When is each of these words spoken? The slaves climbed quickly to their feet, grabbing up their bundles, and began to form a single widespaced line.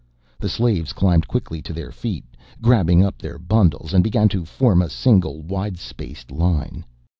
The 0.39 0.49
slaves 0.49 0.93
climbed 0.93 1.27
quickly 1.27 1.61
to 1.61 1.73
their 1.73 1.91
feet, 1.91 2.25
grabbing 2.59 3.05
up 3.05 3.19
their 3.19 3.37
bundles, 3.37 3.93
and 3.93 4.03
began 4.03 4.29
to 4.29 4.45
form 4.45 4.81
a 4.81 4.89
single 4.89 5.43
widespaced 5.43 6.31
line. 6.31 6.83